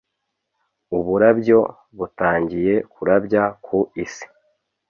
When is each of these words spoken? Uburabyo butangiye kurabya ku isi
Uburabyo 0.97 1.59
butangiye 1.97 2.73
kurabya 2.93 3.43
ku 3.65 3.77
isi 4.03 4.25